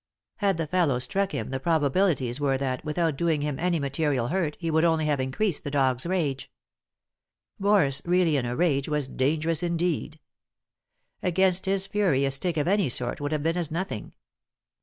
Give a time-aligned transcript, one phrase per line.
[0.37, 4.57] Had the fellow struck him the probabilities were that, without doing him any material hurt,
[4.59, 6.51] he would only have increased the dog's rage.
[7.59, 10.19] Boris, really in a rage, was dangerous indeed.
[11.21, 14.13] Against his fury a stick of any sort would have been as nothing.